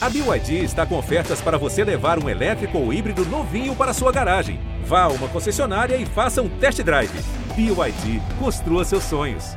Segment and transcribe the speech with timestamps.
[0.00, 4.12] A BYD está com ofertas para você levar um elétrico ou híbrido novinho para sua
[4.12, 4.60] garagem.
[4.84, 7.10] Vá a uma concessionária e faça um test drive.
[7.56, 9.56] BYD, construa seus sonhos.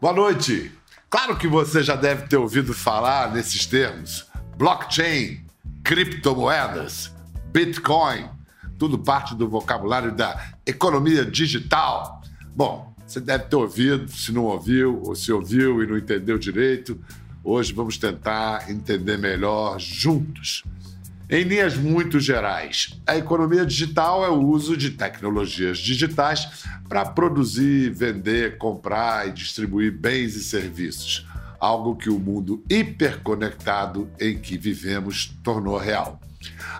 [0.00, 0.72] Boa noite.
[1.08, 4.26] Claro que você já deve ter ouvido falar nesses termos:
[4.56, 5.44] blockchain,
[5.84, 7.14] criptomoedas,
[7.52, 8.28] Bitcoin,
[8.76, 12.22] tudo parte do vocabulário da economia digital.
[12.56, 17.00] Bom, você deve ter ouvido, se não ouviu, ou se ouviu e não entendeu direito.
[17.48, 20.64] Hoje vamos tentar entender melhor juntos.
[21.30, 27.90] Em linhas muito gerais, a economia digital é o uso de tecnologias digitais para produzir,
[27.90, 31.24] vender, comprar e distribuir bens e serviços,
[31.60, 36.20] algo que o mundo hiperconectado em que vivemos tornou real.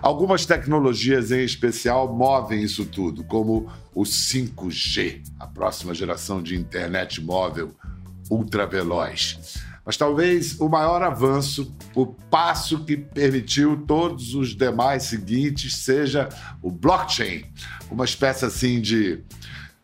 [0.01, 7.21] Algumas tecnologias em especial movem isso tudo, como o 5G, a próxima geração de internet
[7.21, 7.73] móvel
[8.29, 9.65] ultraveloz.
[9.87, 16.27] Mas talvez o maior avanço, o passo que permitiu todos os demais seguintes, seja
[16.61, 17.45] o blockchain,
[17.89, 19.23] uma espécie assim de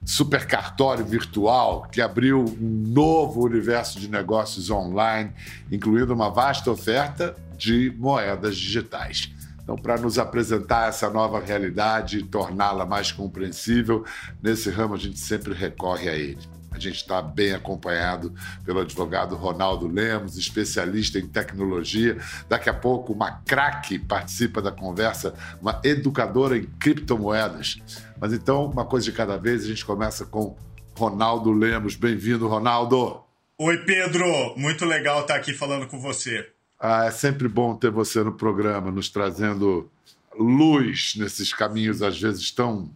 [0.04, 5.32] supercartório virtual que abriu um novo universo de negócios online,
[5.72, 9.32] incluindo uma vasta oferta de moedas digitais.
[9.64, 14.04] Então, para nos apresentar essa nova realidade e torná-la mais compreensível,
[14.42, 16.53] nesse ramo a gente sempre recorre a ele.
[16.74, 18.34] A gente está bem acompanhado
[18.66, 22.18] pelo advogado Ronaldo Lemos, especialista em tecnologia.
[22.50, 27.78] Daqui a pouco, uma craque participa da conversa, uma educadora em criptomoedas.
[28.20, 30.58] Mas então, uma coisa de cada vez, a gente começa com
[30.98, 31.96] Ronaldo Lemos.
[31.96, 33.22] Bem-vindo, Ronaldo.
[33.58, 34.26] Oi, Pedro.
[34.58, 36.50] Muito legal estar aqui falando com você.
[36.80, 39.90] Ah, é sempre bom ter você no programa, nos trazendo
[40.38, 42.90] luz nesses caminhos, às vezes tão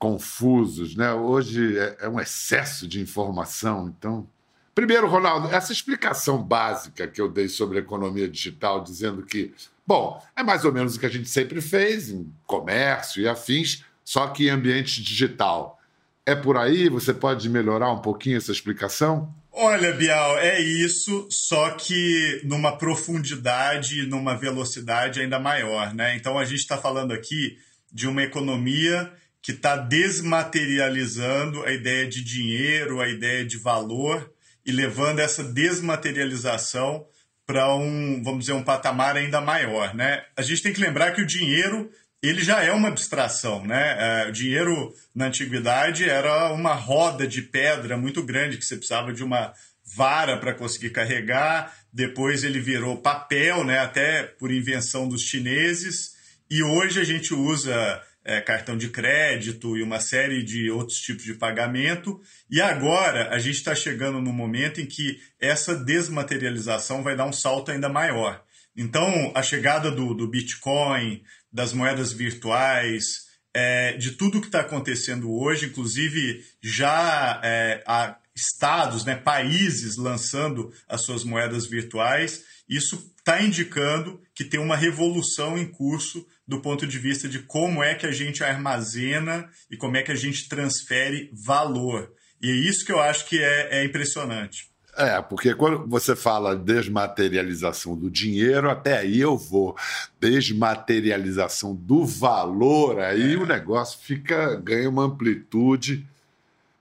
[0.00, 1.12] confusos, né?
[1.12, 4.26] Hoje é, é, um excesso de informação, então.
[4.74, 9.52] Primeiro, Ronaldo, essa explicação básica que eu dei sobre a economia digital, dizendo que,
[9.86, 13.84] bom, é mais ou menos o que a gente sempre fez em comércio e afins,
[14.02, 15.78] só que em ambiente digital.
[16.24, 16.88] É por aí?
[16.88, 19.34] Você pode melhorar um pouquinho essa explicação?
[19.52, 26.16] Olha, Bial, é isso, só que numa profundidade, numa velocidade ainda maior, né?
[26.16, 27.58] Então a gente está falando aqui
[27.92, 34.30] de uma economia que está desmaterializando a ideia de dinheiro, a ideia de valor
[34.64, 37.06] e levando essa desmaterialização
[37.46, 40.22] para um, vamos dizer, um patamar ainda maior, né?
[40.36, 41.90] A gente tem que lembrar que o dinheiro
[42.22, 43.96] ele já é uma abstração, né?
[43.98, 49.12] É, o dinheiro na antiguidade era uma roda de pedra muito grande que você precisava
[49.12, 49.54] de uma
[49.96, 51.74] vara para conseguir carregar.
[51.92, 53.78] Depois ele virou papel, né?
[53.78, 56.14] Até por invenção dos chineses.
[56.50, 61.24] E hoje a gente usa é, cartão de crédito e uma série de outros tipos
[61.24, 62.20] de pagamento.
[62.50, 67.32] E agora a gente está chegando no momento em que essa desmaterialização vai dar um
[67.32, 68.42] salto ainda maior.
[68.76, 71.22] Então, a chegada do, do Bitcoin,
[71.52, 79.04] das moedas virtuais, é, de tudo que está acontecendo hoje, inclusive já é, há estados,
[79.04, 85.66] né, países lançando as suas moedas virtuais, isso está indicando que tem uma revolução em
[85.66, 90.02] curso do ponto de vista de como é que a gente armazena e como é
[90.02, 92.10] que a gente transfere valor.
[92.40, 94.70] E é isso que eu acho que é, é impressionante.
[94.96, 99.76] É, porque quando você fala desmaterialização do dinheiro, até aí eu vou.
[100.18, 103.36] Desmaterialização do valor, aí é.
[103.36, 106.08] o negócio fica ganha uma amplitude.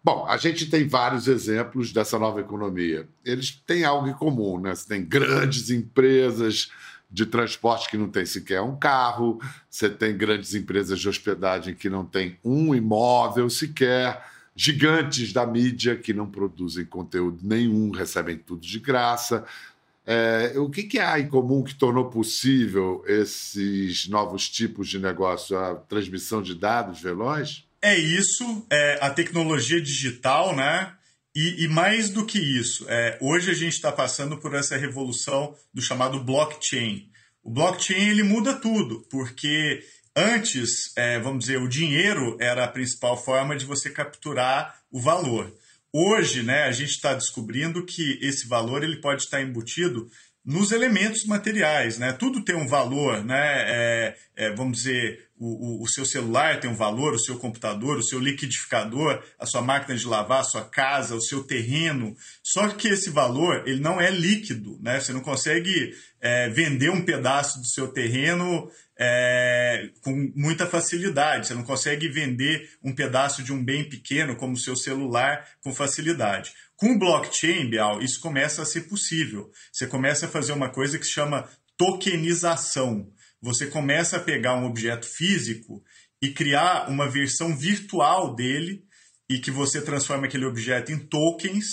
[0.02, 3.06] Bom, a gente tem vários exemplos dessa nova economia.
[3.26, 4.74] Eles têm algo em comum, né?
[4.74, 6.72] Você tem grandes empresas
[7.10, 11.90] de transporte que não tem sequer um carro, você tem grandes empresas de hospedagem que
[11.90, 14.24] não tem um imóvel sequer,
[14.56, 19.46] gigantes da mídia que não produzem conteúdo nenhum, recebem tudo de graça.
[20.06, 25.58] É, o que, que há em comum que tornou possível esses novos tipos de negócio?
[25.58, 27.64] A transmissão de dados veloz?
[27.82, 30.94] É isso, é a tecnologia digital, né?
[31.42, 35.56] E, e, mais do que isso, é, hoje a gente está passando por essa revolução
[35.74, 37.10] do chamado blockchain.
[37.42, 39.82] O blockchain ele muda tudo, porque
[40.14, 45.56] antes, é, vamos dizer, o dinheiro era a principal forma de você capturar o valor.
[45.94, 50.12] Hoje, né, a gente está descobrindo que esse valor ele pode estar embutido
[50.44, 52.12] nos elementos materiais, né?
[52.12, 53.64] Tudo tem um valor, né?
[53.66, 58.04] É, é, vamos dizer, o, o, seu celular tem um valor, o seu computador, o
[58.04, 62.14] seu liquidificador, a sua máquina de lavar, a sua casa, o seu terreno.
[62.44, 65.00] Só que esse valor ele não é líquido, né?
[65.00, 68.70] Você não consegue é, vender um pedaço do seu terreno
[69.00, 71.48] é, com muita facilidade.
[71.48, 75.74] Você não consegue vender um pedaço de um bem pequeno, como o seu celular, com
[75.74, 76.52] facilidade.
[76.76, 79.50] Com o blockchain, Bial, isso começa a ser possível.
[79.72, 81.48] Você começa a fazer uma coisa que se chama
[81.78, 83.10] tokenização.
[83.42, 85.84] Você começa a pegar um objeto físico
[86.22, 88.84] e criar uma versão virtual dele
[89.30, 91.66] e que você transforma aquele objeto em tokens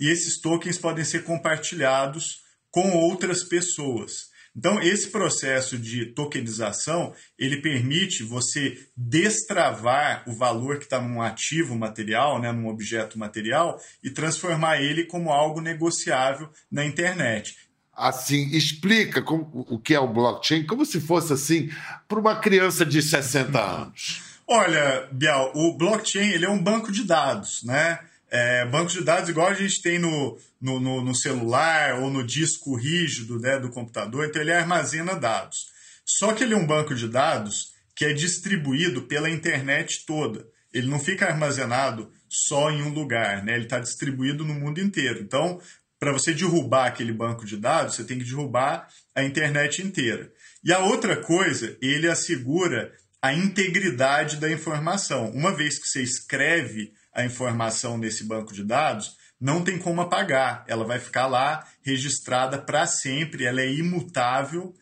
[0.00, 4.32] e esses tokens podem ser compartilhados com outras pessoas.
[4.54, 11.74] Então, esse processo de tokenização, ele permite você destravar o valor que está num ativo
[11.74, 17.54] material, né, num objeto material, e transformar ele como algo negociável na internet.
[17.94, 21.70] Assim, explica como, o que é o blockchain, como se fosse assim,
[22.08, 24.22] para uma criança de 60 anos.
[24.46, 27.98] Olha, Bial, o blockchain ele é um banco de dados, né?
[28.30, 32.26] É, banco de dados igual a gente tem no, no, no, no celular ou no
[32.26, 35.66] disco rígido né, do computador, então ele armazena dados.
[36.04, 40.46] Só que ele é um banco de dados que é distribuído pela internet toda.
[40.72, 43.54] Ele não fica armazenado só em um lugar, né?
[43.54, 45.20] ele está distribuído no mundo inteiro.
[45.20, 45.60] Então,
[46.02, 50.32] para você derrubar aquele banco de dados, você tem que derrubar a internet inteira.
[50.64, 55.30] E a outra coisa, ele assegura a integridade da informação.
[55.30, 60.64] Uma vez que você escreve a informação nesse banco de dados, não tem como apagar.
[60.66, 64.74] Ela vai ficar lá registrada para sempre, ela é imutável.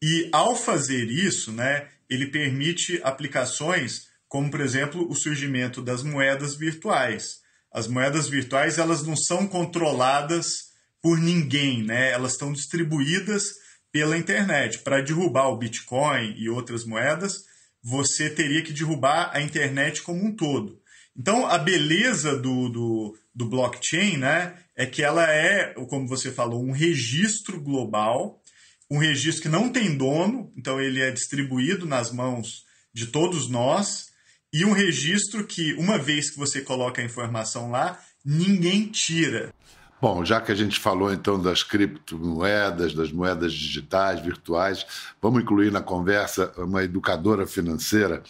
[0.00, 6.54] E ao fazer isso, né, ele permite aplicações como, por exemplo, o surgimento das moedas
[6.54, 7.40] virtuais.
[7.72, 10.67] As moedas virtuais elas não são controladas
[11.02, 12.10] por ninguém, né?
[12.10, 13.54] elas estão distribuídas
[13.92, 14.78] pela internet.
[14.80, 17.44] Para derrubar o Bitcoin e outras moedas,
[17.82, 20.80] você teria que derrubar a internet como um todo.
[21.16, 26.62] Então, a beleza do, do, do blockchain né, é que ela é, como você falou,
[26.62, 28.40] um registro global,
[28.90, 34.08] um registro que não tem dono, então ele é distribuído nas mãos de todos nós,
[34.52, 39.52] e um registro que, uma vez que você coloca a informação lá, ninguém tira.
[40.00, 44.86] Bom, já que a gente falou então das criptomoedas, das moedas digitais, virtuais,
[45.20, 48.22] vamos incluir na conversa uma educadora financeira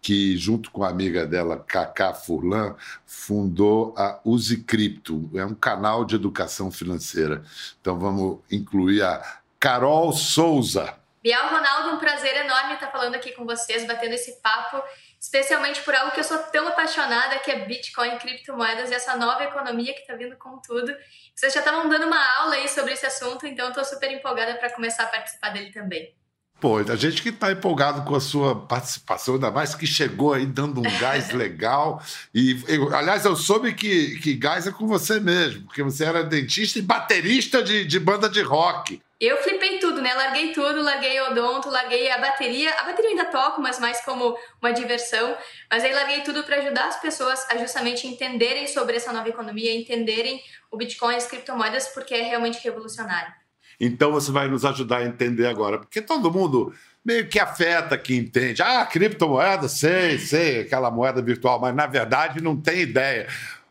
[0.00, 2.74] que, junto com a amiga dela, Cacá Furlan,
[3.06, 5.30] fundou a Use Cripto.
[5.34, 7.44] É um canal de educação financeira.
[7.80, 9.22] Então vamos incluir a
[9.60, 10.94] Carol Souza.
[11.22, 14.82] Bial Ronaldo, um prazer enorme estar falando aqui com vocês, batendo esse papo,
[15.22, 19.44] especialmente por algo que eu sou tão apaixonada, que é Bitcoin, criptomoedas e essa nova
[19.44, 20.92] economia que está vindo com tudo.
[21.32, 24.72] Vocês já estavam dando uma aula aí sobre esse assunto, então estou super empolgada para
[24.72, 26.12] começar a participar dele também.
[26.60, 30.44] Pô, a gente que está empolgado com a sua participação, ainda mais que chegou aí
[30.44, 32.02] dando um gás legal.
[32.34, 36.24] E, eu, aliás, eu soube que, que gás é com você mesmo, porque você era
[36.24, 39.00] dentista e baterista de, de banda de rock.
[39.24, 40.12] Eu flipei tudo, né?
[40.14, 42.74] Larguei tudo, larguei odonto, larguei a bateria.
[42.80, 45.36] A bateria eu ainda toco, mas mais como uma diversão.
[45.70, 49.72] Mas aí larguei tudo para ajudar as pessoas a justamente entenderem sobre essa nova economia,
[49.72, 50.42] entenderem
[50.72, 53.32] o Bitcoin e as criptomoedas, porque é realmente revolucionário.
[53.78, 58.16] Então você vai nos ajudar a entender agora, porque todo mundo meio que afeta que
[58.16, 58.60] entende.
[58.60, 63.28] Ah, criptomoeda, sei, sei, aquela moeda virtual, mas na verdade não tem ideia.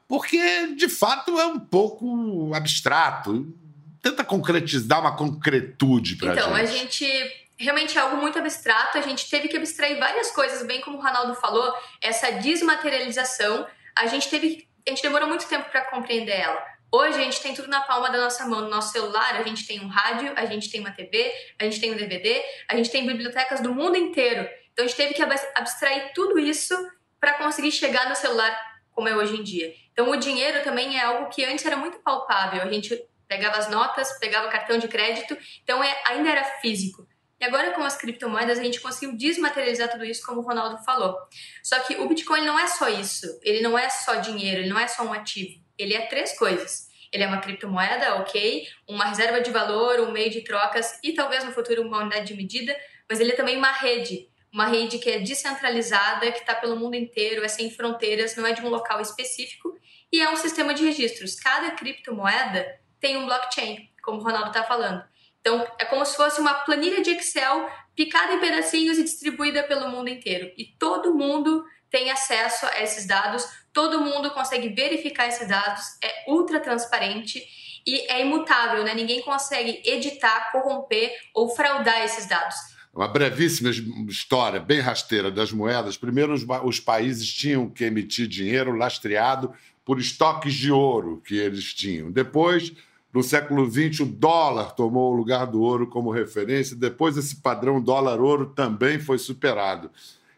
[0.08, 3.54] Porque de fato é um pouco abstrato.
[4.02, 6.60] Tenta concretizar, uma concretude para então, gente.
[6.60, 8.98] Então, a gente realmente é algo muito abstrato.
[8.98, 13.68] A gente teve que abstrair várias coisas, bem como o Ronaldo falou, essa desmaterialização.
[13.96, 16.72] A gente teve, a gente demorou muito tempo para compreender ela.
[16.94, 19.66] Hoje a gente tem tudo na palma da nossa mão, no nosso celular, a gente
[19.66, 22.90] tem um rádio, a gente tem uma TV, a gente tem um DVD, a gente
[22.90, 24.50] tem bibliotecas do mundo inteiro.
[24.74, 26.76] Então a gente teve que abstrair tudo isso
[27.18, 28.54] para conseguir chegar no celular
[28.92, 29.74] como é hoje em dia.
[29.94, 32.62] Então o dinheiro também é algo que antes era muito palpável.
[32.62, 37.08] A gente pegava as notas, pegava cartão de crédito, então é, ainda era físico.
[37.40, 41.16] E agora com as criptomoedas a gente conseguiu desmaterializar tudo isso, como o Ronaldo falou.
[41.64, 44.78] Só que o Bitcoin não é só isso, ele não é só dinheiro, ele não
[44.78, 45.64] é só um ativo.
[45.78, 46.90] Ele é três coisas.
[47.10, 51.46] Ele é uma criptomoeda, ok, uma reserva de valor, um meio de trocas e talvez
[51.46, 52.76] no futuro uma unidade de medida,
[53.10, 56.96] mas ele é também uma rede, uma rede que é descentralizada, que está pelo mundo
[56.96, 59.80] inteiro, é sem fronteiras, não é de um local específico
[60.12, 61.36] e é um sistema de registros.
[61.36, 65.04] Cada criptomoeda tem um blockchain, como o Ronaldo está falando.
[65.42, 69.90] Então, é como se fosse uma planilha de Excel picada em pedacinhos e distribuída pelo
[69.90, 70.52] mundo inteiro.
[70.56, 73.44] E todo mundo tem acesso a esses dados,
[73.74, 77.44] todo mundo consegue verificar esses dados, é ultra transparente
[77.86, 78.94] e é imutável, né?
[78.94, 82.56] Ninguém consegue editar, corromper ou fraudar esses dados.
[82.94, 83.72] Uma brevíssima
[84.10, 85.98] história, bem rasteira, das moedas.
[85.98, 89.54] Primeiro, os, os países tinham que emitir dinheiro lastreado
[89.84, 92.12] por estoques de ouro que eles tinham.
[92.12, 92.72] Depois,
[93.14, 96.76] no século XX, o dólar tomou o lugar do ouro como referência.
[96.76, 99.92] Depois, esse padrão dólar-ouro também foi superado.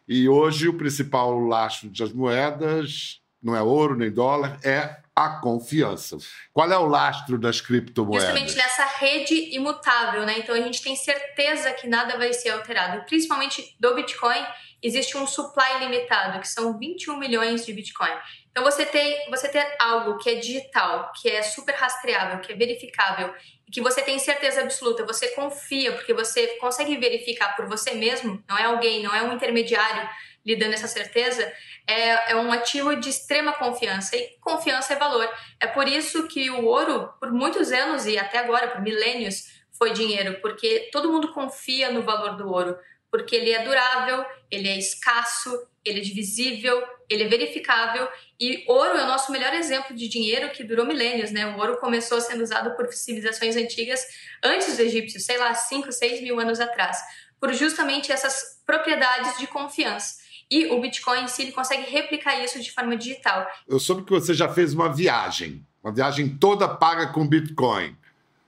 [0.08, 6.18] E hoje o principal lastro das moedas não é ouro nem dólar, é a confiança.
[6.52, 8.30] Qual é o lastro das criptomoedas?
[8.30, 10.40] Justamente nessa rede imutável, né?
[10.40, 13.06] Então a gente tem certeza que nada vai ser alterado.
[13.06, 14.44] Principalmente do Bitcoin,
[14.84, 18.12] existe um supply limitado, que são 21 milhões de Bitcoin.
[18.52, 22.56] Então você tem, você tem algo que é digital, que é super rastreável, que é
[22.56, 23.34] verificável,
[23.68, 28.44] e que você tem certeza absoluta, você confia, porque você consegue verificar por você mesmo,
[28.48, 30.08] não é alguém, não é um intermediário
[30.46, 31.52] lhe dando essa certeza,
[31.88, 34.16] é, é um ativo de extrema confiança.
[34.16, 35.28] E confiança é valor.
[35.60, 39.92] É por isso que o ouro, por muitos anos e até agora, por milênios, foi
[39.92, 42.78] dinheiro, porque todo mundo confia no valor do ouro,
[43.14, 48.08] porque ele é durável, ele é escasso, ele é divisível, ele é verificável
[48.40, 51.46] e ouro é o nosso melhor exemplo de dinheiro que durou milênios, né?
[51.46, 54.04] O ouro começou sendo usado por civilizações antigas
[54.44, 56.98] antes dos egípcios, sei lá, 5, 6 mil anos atrás,
[57.40, 60.16] por justamente essas propriedades de confiança.
[60.50, 63.46] E o Bitcoin em si ele consegue replicar isso de forma digital.
[63.68, 67.96] Eu soube que você já fez uma viagem, uma viagem toda paga com Bitcoin.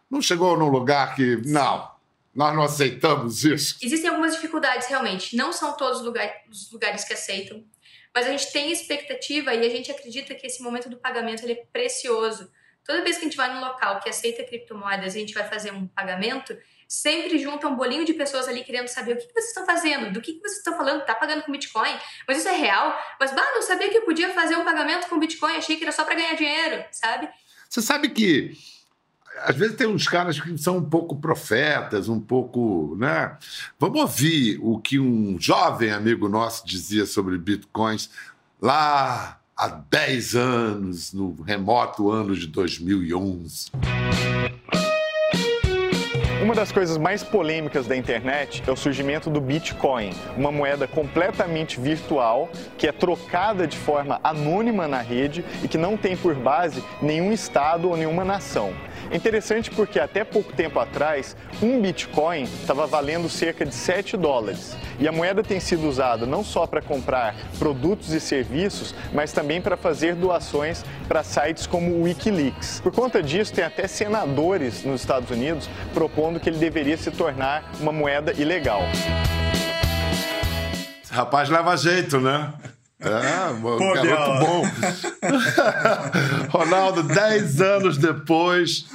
[0.09, 1.35] Não chegou num lugar que.
[1.45, 1.94] Não,
[2.35, 3.77] nós não aceitamos isso.
[3.81, 5.37] Existem algumas dificuldades, realmente.
[5.37, 7.63] Não são todos os lugares, os lugares que aceitam.
[8.13, 11.55] Mas a gente tem expectativa e a gente acredita que esse momento do pagamento é
[11.55, 12.51] precioso.
[12.83, 15.47] Toda vez que a gente vai num local que aceita criptomoedas e a gente vai
[15.47, 16.55] fazer um pagamento,
[16.87, 20.21] sempre junta um bolinho de pessoas ali querendo saber o que, vocês estão fazendo, do
[20.21, 22.97] que, vocês estão falando, tá pagando com Bitcoin, mas isso é real?
[23.19, 25.91] Mas, bah, não sabia que eu podia fazer um pagamento com Bitcoin, achei que era
[25.91, 27.27] só para ganhar dinheiro, sabe?
[27.69, 28.55] Você sabe que
[29.43, 33.37] às vezes tem uns caras que são um pouco profetas, um pouco, né?
[33.79, 38.09] Vamos ouvir o que um jovem amigo nosso dizia sobre bitcoins
[38.61, 43.71] lá há 10 anos, no remoto ano de 2011.
[46.41, 51.79] Uma das coisas mais polêmicas da internet é o surgimento do Bitcoin, uma moeda completamente
[51.79, 56.83] virtual que é trocada de forma anônima na rede e que não tem por base
[57.01, 58.73] nenhum estado ou nenhuma nação.
[59.11, 64.75] Interessante porque até pouco tempo atrás, um Bitcoin estava valendo cerca de 7 dólares.
[64.99, 69.61] E a moeda tem sido usada não só para comprar produtos e serviços, mas também
[69.61, 72.79] para fazer doações para sites como o Wikileaks.
[72.81, 77.71] Por conta disso, tem até senadores nos Estados Unidos propondo que ele deveria se tornar
[77.79, 78.81] uma moeda ilegal.
[81.11, 82.53] Rapaz leva jeito, né?
[83.05, 84.63] É, Pô, garoto bom.
[86.49, 88.85] Ronaldo, 10 anos depois,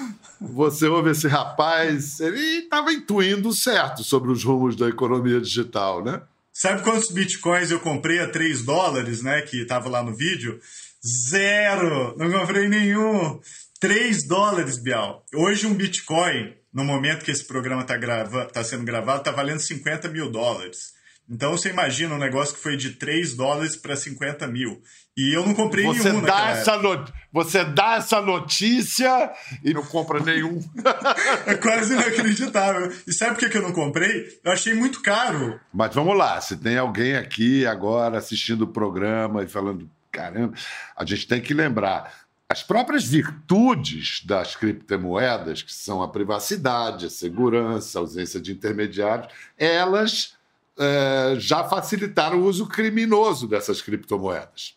[0.40, 6.21] você ouve esse rapaz, ele estava intuindo certo sobre os rumos da economia digital, né?
[6.52, 9.43] Sabe quantos bitcoins eu comprei a 3 dólares, né?
[9.43, 10.61] Que estava lá no vídeo?
[11.07, 12.14] Zero!
[12.19, 13.40] Não comprei nenhum!
[13.79, 15.25] 3 dólares, Bial.
[15.35, 19.61] Hoje um bitcoin, no momento que esse programa está grava tá sendo gravado, está valendo
[19.61, 20.93] 50 mil dólares.
[21.30, 24.82] Então você imagina um negócio que foi de 3 dólares para 50 mil.
[25.16, 26.22] E eu não comprei você nenhum.
[26.22, 27.12] Dá essa not...
[27.32, 29.32] Você dá essa notícia
[29.62, 30.60] e não compra nenhum.
[31.46, 32.92] é quase inacreditável.
[33.06, 34.40] E sabe por que eu não comprei?
[34.42, 35.60] Eu achei muito caro.
[35.72, 40.54] Mas vamos lá, se tem alguém aqui agora assistindo o programa e falando, caramba,
[40.96, 42.12] a gente tem que lembrar.
[42.49, 49.32] As próprias virtudes das criptomoedas, que são a privacidade, a segurança, a ausência de intermediários,
[49.56, 50.39] elas
[50.80, 54.75] é, já facilitaram o uso criminoso dessas criptomoedas.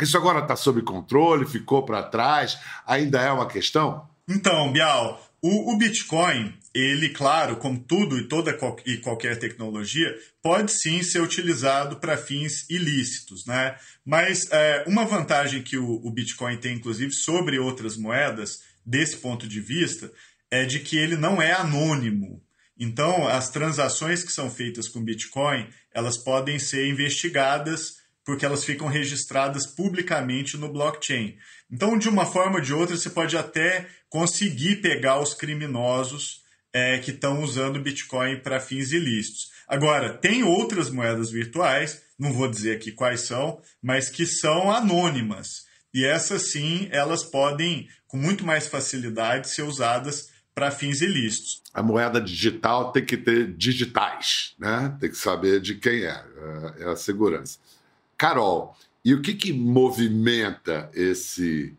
[0.00, 4.08] Isso agora está sob controle, ficou para trás, ainda é uma questão?
[4.28, 8.56] Então, Bial, o, o, Bitcoin, ele, claro, como tudo e toda
[8.86, 13.76] e qualquer tecnologia, pode sim ser utilizado para fins ilícitos, né?
[14.04, 19.46] Mas é, uma vantagem que o, o Bitcoin tem, inclusive, sobre outras moedas, desse ponto
[19.46, 20.10] de vista,
[20.50, 22.42] é de que ele não é anônimo.
[22.78, 28.86] Então, as transações que são feitas com Bitcoin, elas podem ser investigadas porque elas ficam
[28.86, 31.36] registradas publicamente no blockchain.
[31.70, 36.42] Então, de uma forma ou de outra, você pode até conseguir pegar os criminosos
[36.72, 39.50] é, que estão usando Bitcoin para fins ilícitos.
[39.66, 45.66] Agora, tem outras moedas virtuais, não vou dizer aqui quais são, mas que são anônimas.
[45.92, 50.28] E essas sim, elas podem, com muito mais facilidade, ser usadas
[50.58, 51.62] para fins ilícitos.
[51.72, 54.92] A moeda digital tem que ter digitais, né?
[54.98, 57.60] Tem que saber de quem é, é, é a segurança.
[58.16, 61.76] Carol, e o que, que movimenta esse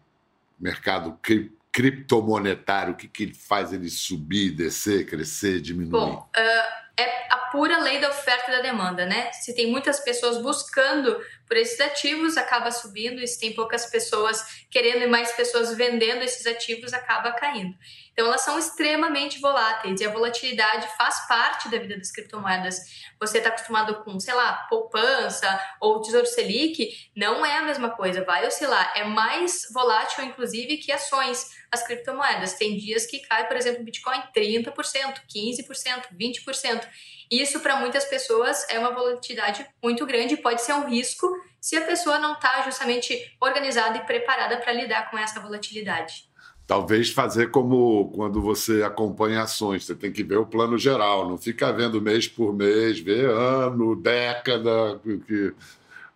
[0.58, 2.94] mercado cri criptomonetário?
[2.94, 5.92] O que, que faz ele subir, descer, crescer, diminuir?
[5.92, 9.32] Bom, uh, é a pura lei da oferta e da demanda, né?
[9.34, 14.46] Se tem muitas pessoas buscando por esses ativos, acaba subindo, e se tem poucas pessoas
[14.70, 17.76] querendo e mais pessoas vendendo esses ativos, acaba caindo.
[18.14, 22.78] Então, elas são extremamente voláteis e a volatilidade faz parte da vida das criptomoedas.
[23.20, 28.24] Você está acostumado com, sei lá, poupança ou Tesouro Selic, não é a mesma coisa,
[28.24, 28.94] vai oscilar.
[28.96, 32.54] É mais volátil, inclusive, que ações, as criptomoedas.
[32.54, 36.88] Tem dias que cai, por exemplo, o Bitcoin 30%, 15%, 20%.
[37.32, 41.30] Isso, para muitas pessoas, é uma volatilidade muito grande e pode ser um risco
[41.60, 46.30] se a pessoa não está justamente organizada e preparada para lidar com essa volatilidade.
[46.66, 51.38] Talvez fazer como quando você acompanha ações, você tem que ver o plano geral, não
[51.38, 55.54] fica vendo mês por mês, ver ano, década, porque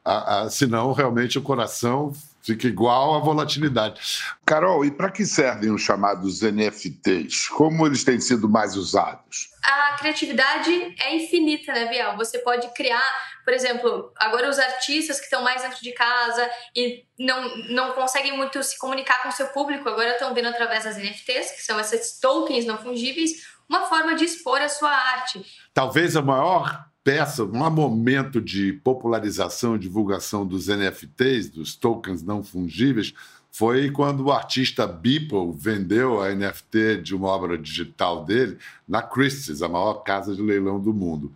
[0.06, 4.01] a, a, senão realmente o coração fica igual à volatilidade.
[4.45, 7.47] Carol, e para que servem os chamados NFTs?
[7.47, 9.50] Como eles têm sido mais usados?
[9.63, 12.17] A criatividade é infinita, né, Biel?
[12.17, 13.09] Você pode criar,
[13.45, 18.35] por exemplo, agora os artistas que estão mais dentro de casa e não, não conseguem
[18.35, 21.79] muito se comunicar com o seu público, agora estão vendo através das NFTs, que são
[21.79, 23.31] esses tokens não fungíveis,
[23.69, 25.41] uma forma de expor a sua arte.
[25.73, 32.43] Talvez a maior peça, um momento de popularização e divulgação dos NFTs, dos tokens não
[32.43, 33.13] fungíveis,
[33.51, 38.57] foi quando o artista Beeple vendeu a NFT de uma obra digital dele
[38.88, 41.31] na Christie's, a maior casa de leilão do mundo.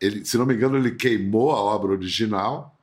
[0.00, 2.74] Ele, se não me engano, ele queimou a obra original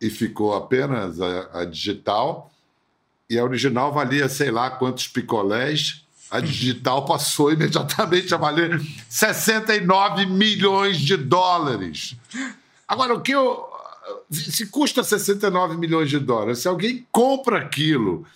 [0.00, 2.50] e ficou apenas a, a digital.
[3.28, 10.26] E a original valia sei lá quantos picolés a digital passou imediatamente a valer 69
[10.26, 12.16] milhões de dólares.
[12.86, 13.68] Agora, o que eu.
[14.30, 18.26] Se custa 69 milhões de dólares, se alguém compra aquilo,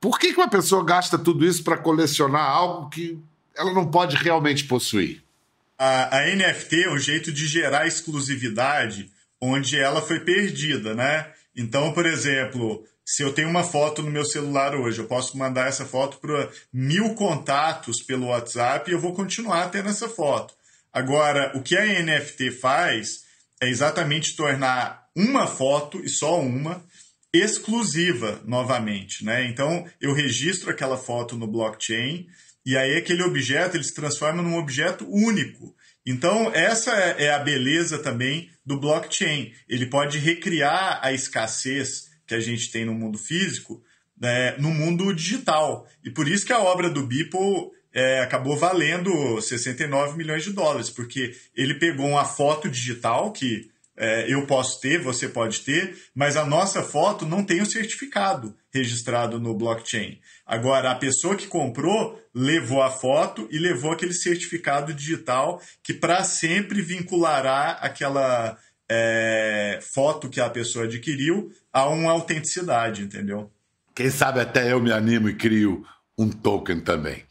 [0.00, 3.18] por que, uma pessoa gasta tudo isso para colecionar algo que
[3.56, 5.22] ela não pode realmente possuir?
[5.78, 9.10] A, a NFT é um jeito de gerar exclusividade
[9.40, 11.30] onde ela foi perdida, né?
[11.54, 15.66] Então, por exemplo, se eu tenho uma foto no meu celular hoje, eu posso mandar
[15.66, 20.52] essa foto para mil contatos pelo WhatsApp e eu vou continuar tendo essa foto.
[20.92, 23.24] Agora, o que a NFT faz
[23.62, 26.84] é exatamente tornar uma foto e só uma
[27.32, 29.46] exclusiva novamente, né?
[29.46, 32.26] Então, eu registro aquela foto no blockchain
[32.66, 35.74] e aí aquele objeto ele se transforma num objeto único.
[36.04, 39.54] Então, essa é a beleza também do blockchain.
[39.66, 43.82] Ele pode recriar a escassez que a gente tem no mundo físico
[44.20, 45.86] né, no mundo digital.
[46.04, 50.90] E por isso que a obra do Beeple é, acabou valendo 69 milhões de dólares,
[50.90, 56.36] porque ele pegou uma foto digital que é, eu posso ter, você pode ter, mas
[56.36, 60.20] a nossa foto não tem o certificado registrado no blockchain.
[60.46, 66.22] Agora, a pessoa que comprou levou a foto e levou aquele certificado digital que para
[66.22, 68.56] sempre vinculará aquela
[68.90, 73.50] é, foto que a pessoa adquiriu a uma autenticidade, entendeu?
[73.94, 75.84] Quem sabe até eu me animo e crio
[76.16, 77.24] um token também.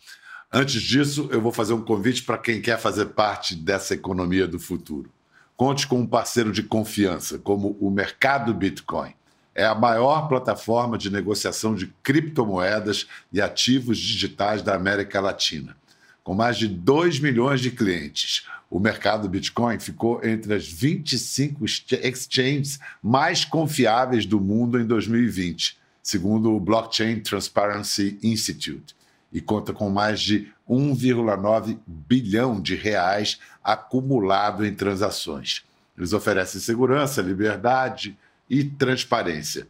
[0.51, 4.59] Antes disso, eu vou fazer um convite para quem quer fazer parte dessa economia do
[4.59, 5.11] futuro.
[5.57, 9.13] Conte com um parceiro de confiança, como o Mercado Bitcoin.
[9.55, 15.75] É a maior plataforma de negociação de criptomoedas e ativos digitais da América Latina.
[16.23, 22.79] Com mais de 2 milhões de clientes, o mercado Bitcoin ficou entre as 25 exchanges
[23.01, 28.95] mais confiáveis do mundo em 2020, segundo o Blockchain Transparency Institute,
[29.31, 35.63] e conta com mais de 1,9 bilhão de reais acumulado em transações.
[35.97, 38.17] Eles oferecem segurança, liberdade
[38.49, 39.67] e transparência.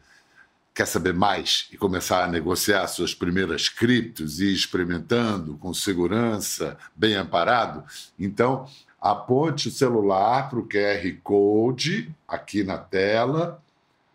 [0.74, 7.16] Quer saber mais e começar a negociar suas primeiras criptos e experimentando com segurança, bem
[7.16, 7.84] amparado?
[8.20, 8.68] Então,
[9.00, 13.62] aponte o celular para o QR Code aqui na tela,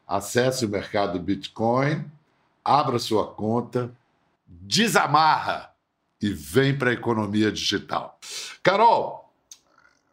[0.07, 2.05] acesse o mercado Bitcoin,
[2.65, 3.91] abra sua conta,
[4.47, 5.71] desamarra
[6.21, 8.19] e vem para a economia digital.
[8.63, 9.33] Carol,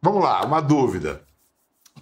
[0.02, 1.24] vamos lá, uma dúvida.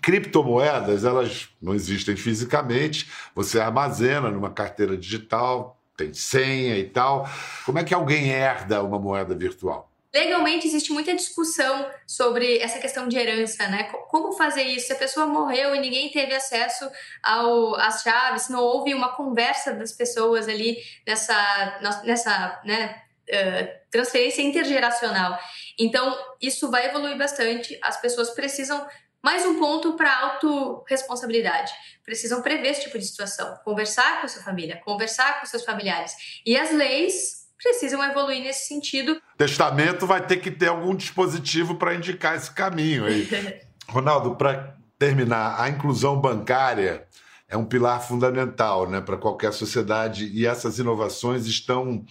[0.02, 7.28] Criptomoedas, elas não existem fisicamente, você armazena numa carteira digital, tem senha e tal.
[7.66, 9.87] Como é que alguém herda uma moeda virtual?
[10.18, 13.84] Legalmente existe muita discussão sobre essa questão de herança, né?
[14.10, 14.88] Como fazer isso?
[14.88, 16.90] Se a pessoa morreu e ninguém teve acesso
[17.22, 20.76] ao, às chaves, não houve uma conversa das pessoas ali
[21.06, 23.00] nessa, nessa né,
[23.30, 25.38] uh, transferência intergeracional.
[25.78, 27.78] Então, isso vai evoluir bastante.
[27.84, 28.88] As pessoas precisam
[29.22, 31.72] mais um ponto para autorresponsabilidade.
[32.04, 36.42] Precisam prever esse tipo de situação, conversar com a sua família, conversar com seus familiares.
[36.44, 39.22] E as leis precisam evoluir nesse sentido.
[39.38, 43.28] Testamento vai ter que ter algum dispositivo para indicar esse caminho aí.
[43.90, 47.08] Ronaldo, para terminar, a inclusão bancária
[47.48, 52.06] é um pilar fundamental né, para qualquer sociedade e essas inovações estão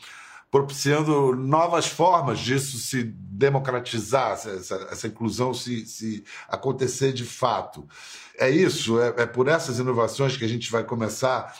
[0.50, 7.86] propiciando novas formas disso se democratizar, essa, essa inclusão se, se, acontecer de fato.
[8.38, 11.54] É isso, é, é, por essas inovações que a gente vai começar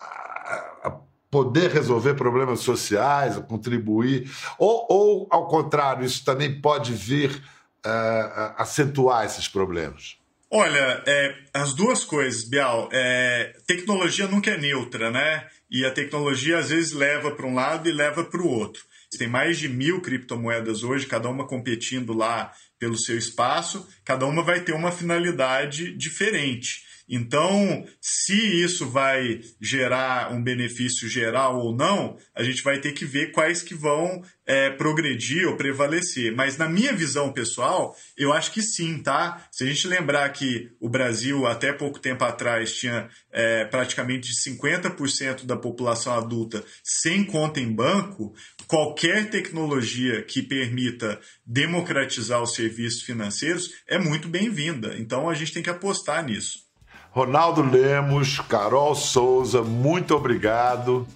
[0.00, 1.00] a, a
[1.32, 9.24] poder resolver problemas sociais, contribuir, ou, ou ao contrário, isso também pode vir uh, acentuar
[9.24, 10.18] esses problemas.
[10.50, 12.90] Olha, é, as duas coisas, Bial.
[12.92, 15.48] É, tecnologia nunca é neutra, né?
[15.70, 18.82] E a tecnologia às vezes leva para um lado e leva para o outro.
[19.16, 24.42] Tem mais de mil criptomoedas hoje, cada uma competindo lá pelo seu espaço, cada uma
[24.42, 26.82] vai ter uma finalidade diferente.
[27.08, 33.04] Então, se isso vai gerar um benefício geral ou não, a gente vai ter que
[33.04, 36.34] ver quais que vão é, progredir ou prevalecer.
[36.34, 39.46] Mas na minha visão pessoal, eu acho que sim, tá?
[39.50, 45.44] Se a gente lembrar que o Brasil, até pouco tempo atrás, tinha é, praticamente 50%
[45.44, 48.34] da população adulta sem conta em banco,
[48.66, 54.96] qualquer tecnologia que permita democratizar os serviços financeiros é muito bem-vinda.
[54.98, 56.71] Então a gente tem que apostar nisso.
[57.12, 61.06] Ronaldo Lemos, Carol Souza, muito obrigado.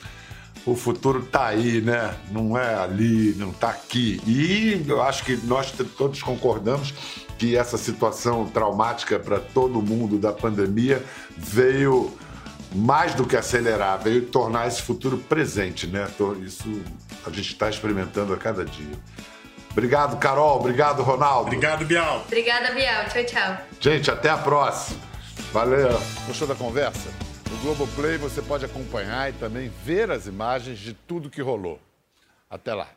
[0.67, 2.15] O futuro está aí, né?
[2.31, 4.21] Não é ali, não está aqui.
[4.27, 6.93] E eu acho que nós todos concordamos
[7.39, 11.03] que essa situação traumática para todo mundo da pandemia
[11.37, 12.13] veio
[12.75, 16.07] mais do que acelerar, veio tornar esse futuro presente, né?
[16.45, 16.83] Isso
[17.25, 18.99] a gente está experimentando a cada dia.
[19.71, 20.59] Obrigado, Carol.
[20.59, 21.47] Obrigado, Ronaldo.
[21.47, 22.23] Obrigado, Bial.
[22.27, 23.05] Obrigada, Bial.
[23.07, 23.57] Tchau, tchau.
[23.81, 25.06] Gente, até a próxima.
[25.57, 25.89] Valeu.
[26.27, 27.09] Gostou da conversa?
[27.51, 31.81] No Globoplay você pode acompanhar e também ver as imagens de tudo que rolou.
[32.51, 32.91] Até lá.